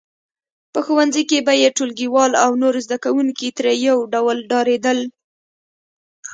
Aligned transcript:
په 0.73 0.79
ښوونځي 0.85 1.23
کې 1.29 1.39
به 1.45 1.53
یې 1.61 1.69
ټولګیوال 1.77 2.31
او 2.43 2.51
نور 2.61 2.75
زده 2.85 2.97
کوونکي 3.05 3.47
ترې 3.57 3.73
یو 3.87 3.97
ډول 4.13 4.37
ډارېدل 4.49 4.99